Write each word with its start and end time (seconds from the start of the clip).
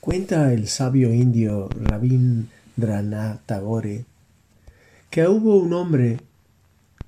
Cuenta 0.00 0.52
el 0.52 0.68
sabio 0.68 1.12
indio 1.12 1.68
Rabindranath 1.80 3.44
Tagore 3.46 4.04
que 5.10 5.26
hubo 5.26 5.56
un 5.56 5.72
hombre 5.72 6.20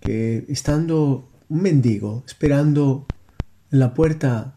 que 0.01 0.45
estando 0.49 1.29
un 1.49 1.63
mendigo 1.63 2.23
esperando 2.27 3.07
en 3.71 3.79
la 3.79 3.95
puerta 3.95 4.55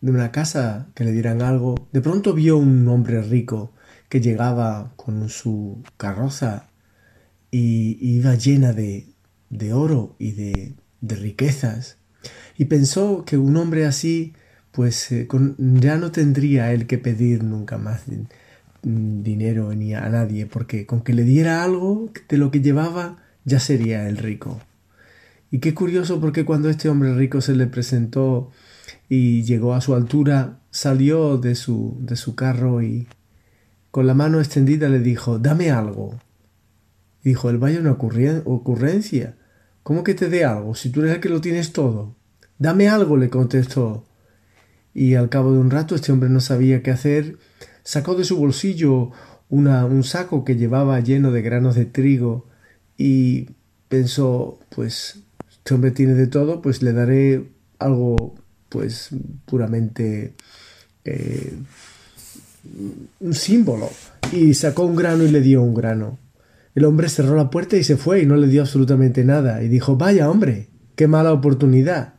de 0.00 0.10
una 0.10 0.32
casa 0.32 0.88
que 0.94 1.04
le 1.04 1.12
dieran 1.12 1.42
algo, 1.42 1.88
de 1.92 2.00
pronto 2.00 2.34
vio 2.34 2.56
un 2.56 2.86
hombre 2.88 3.22
rico 3.22 3.72
que 4.08 4.20
llegaba 4.20 4.92
con 4.96 5.28
su 5.28 5.82
carroza 5.96 6.68
y 7.50 7.96
iba 8.00 8.34
llena 8.34 8.72
de, 8.72 9.14
oro 9.72 10.14
y 10.18 10.32
de, 10.32 10.74
riquezas. 11.00 11.96
Y 12.56 12.66
pensó 12.66 13.24
que 13.24 13.38
un 13.38 13.56
hombre 13.56 13.86
así, 13.86 14.34
pues 14.74 15.12
eh, 15.12 15.28
ya 15.58 15.96
no 15.98 16.10
tendría 16.10 16.72
él 16.72 16.88
que 16.88 16.98
pedir 16.98 17.44
nunca 17.44 17.78
más 17.78 18.02
dinero 18.82 19.72
ni 19.72 19.94
a 19.94 20.08
nadie, 20.08 20.46
porque 20.46 20.84
con 20.84 21.02
que 21.02 21.14
le 21.14 21.22
diera 21.22 21.62
algo 21.62 22.10
de 22.28 22.38
lo 22.38 22.50
que 22.50 22.60
llevaba, 22.60 23.18
ya 23.44 23.60
sería 23.60 24.08
el 24.08 24.16
rico. 24.16 24.60
Y 25.52 25.60
qué 25.60 25.74
curioso 25.74 26.20
porque 26.20 26.44
cuando 26.44 26.68
este 26.68 26.88
hombre 26.88 27.14
rico 27.14 27.40
se 27.40 27.54
le 27.54 27.68
presentó 27.68 28.50
y 29.08 29.44
llegó 29.44 29.74
a 29.74 29.80
su 29.80 29.94
altura, 29.94 30.58
salió 30.72 31.38
de 31.38 31.54
su, 31.54 31.96
de 32.00 32.16
su 32.16 32.34
carro 32.34 32.82
y 32.82 33.06
con 33.92 34.08
la 34.08 34.14
mano 34.14 34.40
extendida 34.40 34.88
le 34.88 34.98
dijo, 34.98 35.38
dame 35.38 35.70
algo. 35.70 36.18
Dijo, 37.22 37.48
el 37.48 37.58
vaya 37.58 37.78
una 37.78 37.92
ocurrencia. 37.92 39.36
¿Cómo 39.84 40.02
que 40.02 40.14
te 40.14 40.28
dé 40.28 40.44
algo 40.44 40.74
si 40.74 40.90
tú 40.90 41.02
eres 41.02 41.14
el 41.14 41.20
que 41.20 41.28
lo 41.28 41.40
tienes 41.40 41.72
todo? 41.72 42.16
Dame 42.58 42.88
algo, 42.88 43.16
le 43.16 43.30
contestó. 43.30 44.04
Y 44.94 45.16
al 45.16 45.28
cabo 45.28 45.52
de 45.52 45.58
un 45.58 45.70
rato 45.70 45.94
este 45.94 46.12
hombre 46.12 46.30
no 46.30 46.40
sabía 46.40 46.82
qué 46.82 46.92
hacer. 46.92 47.36
Sacó 47.82 48.14
de 48.14 48.24
su 48.24 48.36
bolsillo 48.36 49.10
una, 49.48 49.84
un 49.84 50.04
saco 50.04 50.44
que 50.44 50.56
llevaba 50.56 51.00
lleno 51.00 51.32
de 51.32 51.42
granos 51.42 51.74
de 51.74 51.84
trigo 51.84 52.46
y 52.96 53.48
pensó, 53.88 54.58
pues 54.74 55.20
este 55.50 55.74
hombre 55.74 55.90
tiene 55.90 56.14
de 56.14 56.26
todo, 56.26 56.62
pues 56.62 56.82
le 56.82 56.92
daré 56.92 57.50
algo 57.78 58.34
pues 58.68 59.10
puramente 59.46 60.34
eh, 61.04 61.54
un 63.20 63.34
símbolo. 63.34 63.90
Y 64.32 64.54
sacó 64.54 64.84
un 64.84 64.96
grano 64.96 65.24
y 65.24 65.30
le 65.30 65.40
dio 65.40 65.62
un 65.62 65.74
grano. 65.74 66.18
El 66.74 66.84
hombre 66.86 67.08
cerró 67.08 67.36
la 67.36 67.50
puerta 67.50 67.76
y 67.76 67.84
se 67.84 67.96
fue 67.96 68.22
y 68.22 68.26
no 68.26 68.36
le 68.36 68.48
dio 68.48 68.62
absolutamente 68.62 69.24
nada. 69.24 69.62
Y 69.62 69.68
dijo, 69.68 69.96
vaya 69.96 70.30
hombre, 70.30 70.68
qué 70.96 71.06
mala 71.06 71.32
oportunidad. 71.32 72.13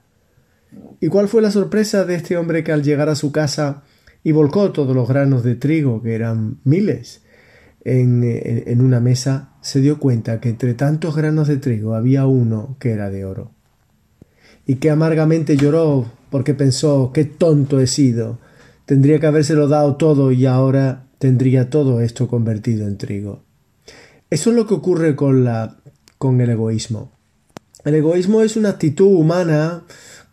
¿Y 0.99 1.07
cuál 1.07 1.27
fue 1.27 1.41
la 1.41 1.51
sorpresa 1.51 2.05
de 2.05 2.15
este 2.15 2.37
hombre 2.37 2.63
que 2.63 2.71
al 2.71 2.83
llegar 2.83 3.09
a 3.09 3.15
su 3.15 3.31
casa 3.31 3.83
y 4.23 4.31
volcó 4.31 4.71
todos 4.71 4.95
los 4.95 5.07
granos 5.07 5.43
de 5.43 5.55
trigo, 5.55 6.01
que 6.01 6.15
eran 6.15 6.59
miles, 6.63 7.21
en, 7.83 8.23
en, 8.23 8.81
una 8.81 8.99
mesa, 8.99 9.53
se 9.61 9.79
dio 9.79 9.99
cuenta 9.99 10.39
que 10.39 10.49
entre 10.49 10.73
tantos 10.73 11.15
granos 11.15 11.47
de 11.47 11.57
trigo 11.57 11.93
había 11.93 12.25
uno 12.25 12.75
que 12.79 12.91
era 12.91 13.11
de 13.11 13.25
oro. 13.25 13.51
Y 14.65 14.75
que 14.75 14.89
amargamente 14.89 15.57
lloró 15.57 16.05
porque 16.31 16.55
pensó, 16.55 17.11
qué 17.13 17.25
tonto 17.25 17.79
he 17.79 17.85
sido. 17.85 18.39
Tendría 18.85 19.19
que 19.19 19.27
habérselo 19.27 19.67
dado 19.67 19.95
todo 19.95 20.31
y 20.31 20.47
ahora 20.47 21.05
tendría 21.19 21.69
todo 21.69 22.01
esto 22.01 22.27
convertido 22.27 22.87
en 22.87 22.97
trigo. 22.97 23.43
Eso 24.31 24.49
es 24.49 24.55
lo 24.55 24.65
que 24.65 24.73
ocurre 24.73 25.15
con, 25.15 25.43
la, 25.43 25.77
con 26.17 26.41
el 26.41 26.49
egoísmo. 26.49 27.11
El 27.83 27.93
egoísmo 27.93 28.41
es 28.41 28.57
una 28.57 28.69
actitud 28.69 29.15
humana 29.15 29.83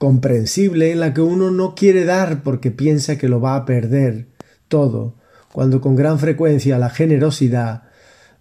comprensible 0.03 0.91
en 0.91 0.99
la 0.99 1.15
que 1.15 1.21
uno 1.21 1.53
no 1.53 1.77
quiere 1.77 2.05
dar 2.05 2.43
porque 2.43 2.73
piensa 2.73 3.19
que 3.19 3.29
lo 3.29 3.41
va 3.41 3.55
a 3.55 3.65
perder 3.65 4.27
todo, 4.67 5.15
cuando 5.53 5.81
con 5.81 5.95
gran 5.95 6.19
frecuencia 6.19 6.77
la 6.77 6.91
generosidad 6.91 7.85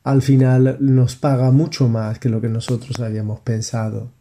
al 0.02 0.24
final 0.24 0.78
nos 0.80 1.16
paga 1.16 1.52
mucho 1.52 1.88
más 1.88 2.18
que 2.18 2.30
lo 2.30 2.42
que 2.42 2.50
nosotros 2.50 3.00
habíamos 3.00 3.42
pensado. 3.42 4.12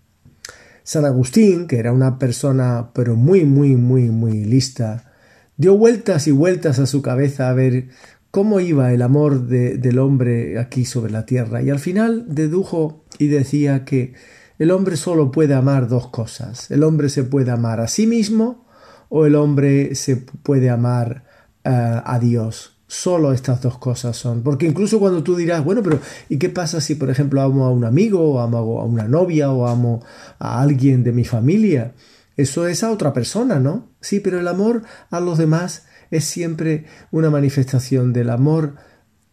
San 0.82 1.06
Agustín, 1.06 1.66
que 1.66 1.78
era 1.78 1.94
una 1.94 2.18
persona 2.18 2.90
pero 2.92 3.16
muy, 3.16 3.46
muy, 3.46 3.74
muy, 3.74 4.10
muy 4.10 4.44
lista, 4.44 5.10
dio 5.56 5.78
vueltas 5.78 6.26
y 6.26 6.32
vueltas 6.32 6.78
a 6.78 6.84
su 6.84 7.00
cabeza 7.00 7.48
a 7.48 7.54
ver 7.54 7.88
cómo 8.30 8.60
iba 8.60 8.92
el 8.92 9.00
amor 9.00 9.46
de, 9.46 9.78
del 9.78 9.98
hombre 9.98 10.58
aquí 10.58 10.84
sobre 10.84 11.10
la 11.10 11.24
tierra 11.24 11.62
y 11.62 11.70
al 11.70 11.78
final 11.78 12.26
dedujo 12.28 13.02
y 13.18 13.28
decía 13.28 13.86
que 13.86 14.12
el 14.60 14.72
hombre 14.72 14.98
solo 14.98 15.30
puede 15.30 15.54
amar 15.54 15.88
dos 15.88 16.08
cosas. 16.08 16.70
El 16.70 16.82
hombre 16.82 17.08
se 17.08 17.24
puede 17.24 17.50
amar 17.50 17.80
a 17.80 17.88
sí 17.88 18.06
mismo 18.06 18.66
o 19.08 19.24
el 19.24 19.34
hombre 19.34 19.94
se 19.94 20.16
puede 20.16 20.68
amar 20.68 21.24
uh, 21.64 22.04
a 22.04 22.18
Dios. 22.20 22.76
Solo 22.86 23.32
estas 23.32 23.62
dos 23.62 23.78
cosas 23.78 24.18
son. 24.18 24.42
Porque 24.42 24.66
incluso 24.66 25.00
cuando 25.00 25.22
tú 25.22 25.34
dirás, 25.34 25.64
bueno, 25.64 25.82
pero 25.82 25.98
¿y 26.28 26.36
qué 26.36 26.50
pasa 26.50 26.82
si, 26.82 26.94
por 26.94 27.08
ejemplo, 27.08 27.40
amo 27.40 27.64
a 27.64 27.70
un 27.70 27.86
amigo 27.86 28.20
o 28.20 28.40
amo 28.40 28.58
a 28.58 28.84
una 28.84 29.08
novia 29.08 29.50
o 29.50 29.66
amo 29.66 30.04
a 30.38 30.60
alguien 30.60 31.04
de 31.04 31.12
mi 31.12 31.24
familia? 31.24 31.94
Eso 32.36 32.66
es 32.66 32.84
a 32.84 32.90
otra 32.90 33.14
persona, 33.14 33.60
¿no? 33.60 33.88
Sí, 34.02 34.20
pero 34.20 34.38
el 34.38 34.46
amor 34.46 34.82
a 35.10 35.20
los 35.20 35.38
demás 35.38 35.86
es 36.10 36.26
siempre 36.26 36.84
una 37.10 37.30
manifestación 37.30 38.12
del 38.12 38.28
amor 38.28 38.74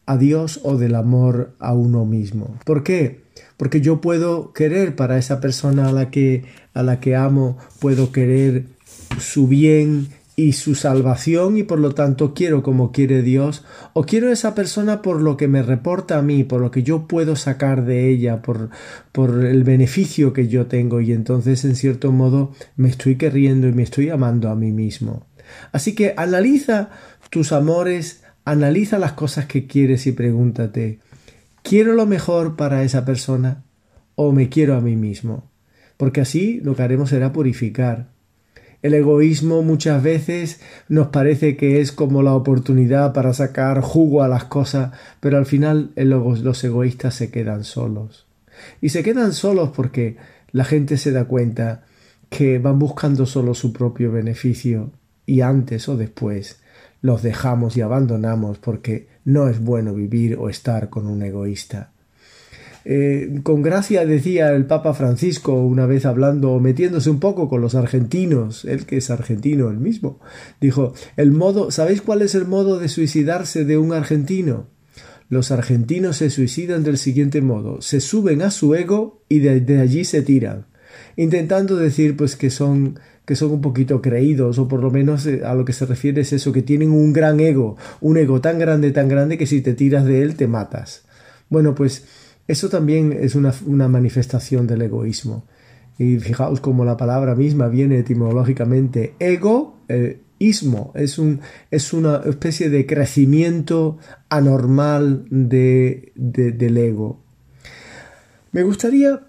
a 0.06 0.16
Dios 0.16 0.62
o 0.64 0.78
del 0.78 0.96
amor 0.96 1.54
a 1.60 1.74
uno 1.74 2.06
mismo. 2.06 2.58
¿Por 2.64 2.82
qué? 2.86 3.27
Porque 3.58 3.82
yo 3.82 4.02
puedo 4.02 4.54
querer 4.54 4.96
para 4.96 5.18
esa 5.18 5.40
persona 5.40 5.90
a 5.90 5.92
la 5.92 6.10
que 6.12 6.46
a 6.74 6.84
la 6.84 7.00
que 7.00 7.16
amo, 7.16 7.58
puedo 7.80 8.12
querer 8.12 8.66
su 9.20 9.48
bien 9.48 10.10
y 10.40 10.54
su 10.54 10.76
salvación 10.76 11.58
y 11.58 11.64
por 11.64 11.80
lo 11.80 11.96
tanto 11.96 12.36
quiero 12.36 12.62
como 12.62 12.92
quiere 12.92 13.24
Dios 13.24 13.66
o 13.94 14.04
quiero 14.04 14.32
esa 14.32 14.54
persona 14.54 15.02
por 15.02 15.20
lo 15.20 15.36
que 15.36 15.48
me 15.48 15.64
reporta 15.64 16.20
a 16.20 16.22
mí, 16.22 16.44
por 16.44 16.62
lo 16.62 16.70
que 16.70 16.84
yo 16.84 17.08
puedo 17.08 17.36
sacar 17.36 17.86
de 17.86 18.12
ella, 18.12 18.44
por, 18.44 18.70
por 19.12 19.44
el 19.44 19.64
beneficio 19.64 20.34
que 20.34 20.48
yo 20.48 20.68
tengo 20.68 21.02
y 21.02 21.12
entonces 21.12 21.66
en 21.66 21.76
cierto 21.76 22.12
modo 22.12 22.52
me 22.76 22.88
estoy 22.88 23.16
queriendo 23.16 23.68
y 23.68 23.74
me 23.74 23.82
estoy 23.82 24.10
amando 24.10 24.50
a 24.50 24.56
mí 24.56 24.72
mismo. 24.72 25.26
Así 25.72 25.96
que 25.96 26.14
analiza 26.16 26.92
tus 27.32 27.52
amores, 27.52 28.22
analiza 28.46 29.00
las 29.00 29.14
cosas 29.14 29.48
que 29.48 29.66
quieres 29.66 30.06
y 30.06 30.12
pregúntate, 30.12 31.00
¿quiero 31.68 31.96
lo 31.96 32.06
mejor 32.06 32.56
para 32.56 32.84
esa 32.84 33.04
persona 33.04 33.66
o 34.16 34.32
me 34.32 34.48
quiero 34.48 34.76
a 34.76 34.82
mí 34.82 34.96
mismo? 34.96 35.52
Porque 35.98 36.22
así 36.22 36.62
lo 36.62 36.76
que 36.76 36.84
haremos 36.84 37.10
será 37.10 37.34
purificar. 37.34 38.08
El 38.82 38.94
egoísmo 38.94 39.64
muchas 39.64 40.02
veces 40.02 40.62
nos 40.88 41.08
parece 41.08 41.58
que 41.58 41.82
es 41.82 41.92
como 41.92 42.24
la 42.24 42.36
oportunidad 42.36 43.12
para 43.12 43.34
sacar 43.34 43.82
jugo 43.82 44.24
a 44.24 44.30
las 44.30 44.46
cosas, 44.46 44.92
pero 45.20 45.38
al 45.38 45.46
final 45.46 45.92
los 45.96 46.64
egoístas 46.64 47.16
se 47.16 47.32
quedan 47.32 47.66
solos. 47.66 48.28
Y 48.80 48.90
se 48.90 49.04
quedan 49.04 49.34
solos 49.34 49.72
porque 49.76 50.16
la 50.52 50.64
gente 50.64 50.98
se 50.98 51.12
da 51.12 51.26
cuenta 51.26 51.84
que 52.30 52.60
van 52.60 52.80
buscando 52.80 53.26
solo 53.26 53.54
su 53.54 53.74
propio 53.74 54.12
beneficio 54.12 54.92
y 55.26 55.42
antes 55.42 55.90
o 55.90 55.98
después 55.98 56.62
los 57.02 57.22
dejamos 57.22 57.78
y 57.78 57.82
abandonamos 57.82 58.58
porque 58.58 59.08
no 59.26 59.48
es 59.50 59.60
bueno 59.60 59.94
vivir 59.94 60.38
o 60.38 60.50
estar 60.50 60.90
con 60.90 61.08
un 61.08 61.22
egoísta. 61.22 61.92
Eh, 62.90 63.42
con 63.44 63.64
gracia 63.64 64.06
decía 64.06 64.54
el 64.54 64.66
Papa 64.66 64.94
Francisco 64.94 65.54
una 65.54 65.86
vez 65.86 66.06
hablando, 66.06 66.58
metiéndose 66.62 67.10
un 67.10 67.20
poco 67.20 67.50
con 67.50 67.60
los 67.60 67.76
argentinos, 67.76 68.64
él 68.64 68.86
que 68.86 68.98
es 68.98 69.10
argentino 69.10 69.70
él 69.70 69.78
mismo, 69.78 70.22
dijo, 70.62 70.94
el 71.18 71.34
modo, 71.34 71.70
¿sabéis 71.70 72.02
cuál 72.02 72.22
es 72.22 72.34
el 72.34 72.46
modo 72.46 72.80
de 72.80 72.88
suicidarse 72.88 73.66
de 73.66 73.78
un 73.78 73.92
argentino? 73.92 74.68
Los 75.28 75.52
argentinos 75.52 76.16
se 76.16 76.30
suicidan 76.30 76.84
del 76.84 76.98
siguiente 76.98 77.42
modo, 77.42 77.82
se 77.82 78.00
suben 78.00 78.42
a 78.42 78.52
su 78.52 78.74
ego 78.74 79.22
y 79.28 79.40
de 79.40 79.82
allí 79.82 80.06
se 80.06 80.22
tiran, 80.22 80.68
intentando 81.16 81.76
decir 81.76 82.16
pues 82.16 82.36
que 82.36 82.50
son 82.50 83.00
que 83.28 83.36
son 83.36 83.52
un 83.52 83.62
poquito 83.62 84.02
creídos, 84.02 84.58
o 84.58 84.70
por 84.70 84.82
lo 84.82 84.90
menos 84.90 85.26
eh, 85.26 85.42
a 85.44 85.54
lo 85.54 85.66
que 85.66 85.74
se 85.74 85.86
refiere 85.86 86.22
es 86.22 86.32
eso, 86.32 86.54
que 86.54 86.62
tienen 86.62 86.92
un 86.92 87.12
gran 87.12 87.42
ego, 87.42 87.76
un 88.00 88.16
ego 88.16 88.40
tan 88.40 88.58
grande, 88.58 88.92
tan 88.92 89.10
grande 89.10 89.38
que 89.38 89.46
si 89.46 89.62
te 89.62 89.74
tiras 89.74 90.06
de 90.06 90.22
él 90.22 90.38
te 90.38 90.48
matas. 90.48 91.04
Bueno, 91.50 91.76
pues 91.76 92.06
eso 92.48 92.70
también 92.70 93.12
es 93.12 93.36
una, 93.36 93.52
manifestación 93.90 94.66
del 94.66 94.84
egoísmo. 94.84 95.46
Y 95.98 96.20
fijaos 96.20 96.62
cómo 96.62 96.86
la 96.86 96.96
palabra 96.96 97.36
misma 97.36 97.68
viene 97.68 98.00
etimológicamente 98.00 99.16
ego, 99.20 99.82
eh, 99.90 100.22
ismo, 100.40 100.94
es, 100.96 101.18
un, 101.18 101.42
es 101.70 101.92
una 101.92 102.22
especie 102.26 102.70
de 102.70 102.86
crecimiento 102.86 103.98
anormal 104.30 105.26
de, 105.30 106.14
del 106.16 106.78
ego. 106.78 107.20
Me 108.54 108.64
gustaría 108.64 109.28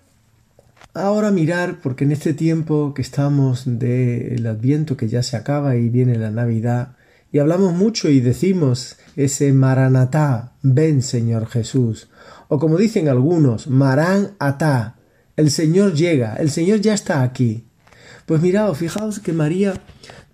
ahora 0.99 1.31
mirar, 1.31 1.79
porque 1.83 2.05
en 2.05 2.13
este 2.13 2.35
tiempo 2.35 2.93
que 2.95 3.03
estamos 3.03 3.63
del 3.67 4.47
Adviento 4.47 4.97
que 4.97 5.09
ya 5.09 5.23
se 5.23 5.37
acaba 5.37 5.77
y 5.77 5.89
viene 5.89 6.17
la 6.17 6.31
Navidad, 6.31 6.97
y 7.31 7.39
hablamos 7.39 7.75
mucho 7.75 8.09
y 8.09 8.21
decimos 8.21 8.97
ese 9.17 9.53
Maranatá, 9.53 10.55
ven 10.63 11.03
Señor 11.03 11.47
Jesús, 11.47 12.09
o 12.49 12.59
como 12.59 12.77
dicen 12.79 13.09
algunos, 13.09 13.69
Marán 13.69 14.33
Atá, 14.39 14.97
el 15.37 15.51
Señor 15.51 15.95
llega, 15.95 16.37
el 16.37 16.51
Señor 16.51 16.81
ya 16.81 16.95
está 16.95 17.23
aquí. 17.23 17.67
Pues 18.27 18.43
mirad, 18.43 18.73
fijaos 18.75 19.21
que 19.21 19.33
María 19.33 19.75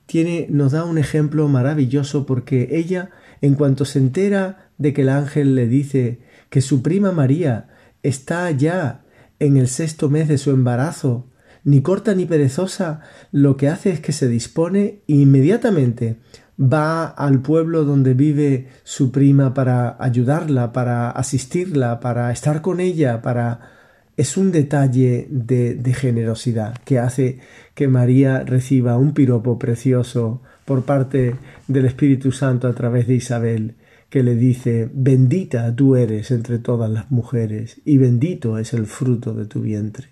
tiene, 0.07 0.47
nos 0.51 0.73
da 0.73 0.85
un 0.85 0.99
ejemplo 0.99 1.49
maravilloso 1.49 2.27
porque 2.27 2.69
ella 2.73 3.11
en 3.41 3.55
cuanto 3.55 3.85
se 3.85 3.99
entera 3.99 4.71
de 4.79 4.93
que 4.93 5.03
el 5.03 5.11
ángel 5.11 5.55
le 5.55 5.67
dice 5.67 6.21
que 6.49 6.61
su 6.61 6.83
prima 6.83 7.13
María 7.13 7.69
está 8.03 8.51
ya 8.51 9.04
en 9.45 9.57
el 9.57 9.69
sexto 9.69 10.09
mes 10.09 10.29
de 10.29 10.39
su 10.39 10.51
embarazo, 10.51 11.27
ni 11.65 11.83
corta 11.83 12.15
ni 12.15 12.27
perezosa, 12.27 13.01
lo 13.33 13.57
que 13.57 13.69
hace 13.69 13.91
es 13.91 14.01
que 14.01 14.13
se 14.13 14.29
dispone 14.29 15.03
e 15.09 15.15
inmediatamente. 15.15 16.17
Va 16.61 17.07
al 17.07 17.41
pueblo 17.41 17.85
donde 17.85 18.15
vive 18.15 18.69
su 18.85 19.11
prima 19.11 19.55
para 19.55 19.97
ayudarla, 19.99 20.73
para 20.73 21.11
asistirla, 21.11 22.01
para 22.01 22.31
estar 22.33 22.63
con 22.63 22.81
ella, 22.81 23.23
para... 23.23 23.71
Es 24.17 24.37
un 24.37 24.53
detalle 24.53 25.27
de, 25.29 25.75
de 25.75 25.93
generosidad 25.93 26.79
que 26.85 27.01
hace 27.01 27.41
que 27.75 27.89
María 27.89 28.45
reciba 28.45 28.97
un 28.97 29.13
piropo 29.13 29.59
precioso 29.59 30.41
por 30.65 30.85
parte 30.85 31.35
del 31.67 31.87
Espíritu 31.87 32.31
Santo 32.31 32.69
a 32.69 32.75
través 32.75 33.09
de 33.09 33.15
Isabel, 33.15 33.75
que 34.15 34.23
le 34.23 34.37
dice, 34.37 34.89
bendita 34.95 35.75
tú 35.75 35.97
eres 35.97 36.31
entre 36.31 36.61
todas 36.61 36.89
las 36.89 37.11
mujeres, 37.11 37.81
y 37.85 37.99
bendito 37.99 38.59
es 38.59 38.73
el 38.73 38.87
fruto 38.87 39.35
de 39.35 39.47
tu 39.47 39.61
vientre. 39.61 40.07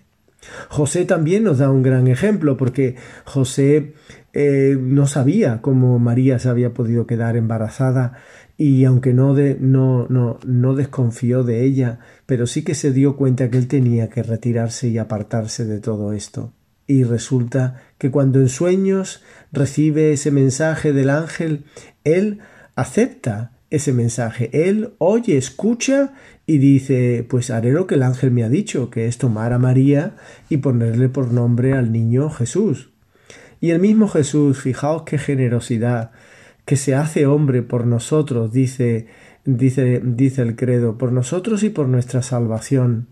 José 0.67 1.05
también 1.05 1.45
nos 1.45 1.59
da 1.59 1.71
un 1.71 1.83
gran 1.83 2.09
ejemplo, 2.09 2.57
porque 2.57 2.97
José 3.23 3.93
eh, 4.33 4.77
no 4.77 5.07
sabía 5.07 5.61
cómo 5.61 5.99
María 5.99 6.37
se 6.37 6.49
había 6.49 6.73
podido 6.73 7.07
quedar 7.07 7.37
embarazada 7.37 8.17
y 8.57 8.83
aunque 8.83 9.13
no, 9.13 9.35
no, 9.61 10.05
no, 10.09 10.37
no 10.45 10.75
desconfió 10.75 11.45
de 11.45 11.63
ella, 11.63 11.99
pero 12.25 12.45
sí 12.45 12.65
que 12.65 12.75
se 12.75 12.91
dio 12.91 13.15
cuenta 13.15 13.49
que 13.49 13.57
él 13.57 13.69
tenía 13.69 14.09
que 14.09 14.21
retirarse 14.21 14.89
y 14.89 14.97
apartarse 14.97 15.63
de 15.63 15.79
todo 15.79 16.11
esto. 16.11 16.51
Y 16.87 17.05
resulta 17.05 17.81
que 17.97 18.11
cuando 18.11 18.41
en 18.41 18.49
sueños 18.49 19.23
recibe 19.53 20.11
ese 20.11 20.29
mensaje 20.29 20.91
del 20.91 21.09
ángel, 21.09 21.63
él 22.03 22.39
acepta 22.75 23.52
ese 23.73 23.91
mensaje. 23.91 24.51
Él 24.53 24.93
oye, 24.99 25.35
escucha 25.35 26.13
y 26.45 26.59
dice, 26.59 27.25
pues 27.27 27.49
haré 27.49 27.71
lo 27.71 27.87
que 27.87 27.95
el 27.95 28.03
ángel 28.03 28.29
me 28.29 28.43
ha 28.43 28.49
dicho, 28.49 28.91
que 28.91 29.07
es 29.07 29.17
tomar 29.17 29.51
a 29.51 29.57
María 29.57 30.15
y 30.47 30.57
ponerle 30.57 31.09
por 31.09 31.33
nombre 31.33 31.73
al 31.73 31.91
niño 31.91 32.29
Jesús. 32.29 32.91
Y 33.59 33.71
el 33.71 33.79
mismo 33.79 34.07
Jesús, 34.07 34.61
fijaos 34.61 35.03
qué 35.03 35.17
generosidad, 35.17 36.11
que 36.65 36.75
se 36.75 36.93
hace 36.93 37.25
hombre 37.25 37.63
por 37.63 37.87
nosotros, 37.87 38.51
dice, 38.51 39.07
dice, 39.43 40.01
dice 40.03 40.43
el 40.43 40.55
credo, 40.55 40.99
por 40.99 41.11
nosotros 41.11 41.63
y 41.63 41.69
por 41.69 41.87
nuestra 41.87 42.21
salvación. 42.21 43.07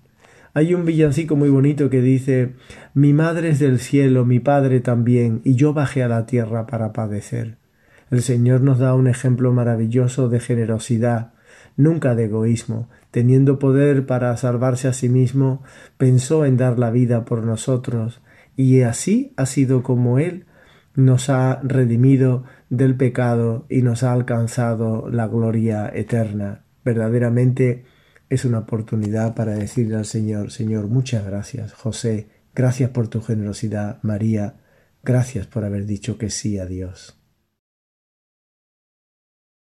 Hay 0.54 0.76
un 0.76 0.86
villancico 0.86 1.36
muy 1.36 1.50
bonito 1.50 1.90
que 1.90 2.02
dice 2.02 2.54
Mi 2.94 3.14
madre 3.14 3.50
es 3.50 3.60
del 3.60 3.80
cielo, 3.80 4.26
mi 4.26 4.40
padre 4.40 4.80
también, 4.80 5.42
y 5.44 5.56
yo 5.56 5.74
bajé 5.74 6.04
a 6.04 6.08
la 6.08 6.28
tierra 6.28 6.68
para 6.68 6.94
padecer. 6.94 7.61
El 8.12 8.22
Señor 8.22 8.60
nos 8.62 8.78
da 8.78 8.94
un 8.94 9.08
ejemplo 9.08 9.54
maravilloso 9.54 10.28
de 10.28 10.42
generosidad, 10.42 11.32
nunca 11.78 12.14
de 12.14 12.26
egoísmo. 12.26 12.90
Teniendo 13.10 13.58
poder 13.58 14.06
para 14.06 14.36
salvarse 14.36 14.90
a 14.90 14.94
sí 14.94 15.08
mismo, 15.08 15.64
pensó 15.98 16.46
en 16.46 16.58
dar 16.58 16.78
la 16.78 16.92
vida 16.92 17.24
por 17.24 17.46
nosotros, 17.46 18.22
y 18.58 18.82
así 18.82 19.34
ha 19.38 19.46
sido 19.46 19.82
como 19.82 20.20
Él 20.20 20.46
nos 20.94 21.30
ha 21.30 21.62
redimido 21.64 22.44
del 22.70 22.96
pecado 22.96 23.66
y 23.70 23.82
nos 23.82 24.04
ha 24.04 24.12
alcanzado 24.12 25.10
la 25.10 25.28
gloria 25.28 25.90
eterna. 25.94 26.66
Verdaderamente 26.84 27.86
es 28.30 28.44
una 28.44 28.60
oportunidad 28.60 29.36
para 29.36 29.54
decirle 29.54 29.96
al 29.96 30.06
Señor, 30.06 30.52
Señor, 30.52 30.88
muchas 30.88 31.26
gracias, 31.26 31.74
José, 31.74 32.28
gracias 32.54 32.90
por 32.90 33.08
tu 33.08 33.22
generosidad, 33.22 34.00
María, 34.04 34.56
gracias 35.02 35.48
por 35.48 35.64
haber 35.64 35.86
dicho 35.86 36.18
que 36.18 36.30
sí 36.30 36.60
a 36.60 36.66
Dios. 36.66 37.21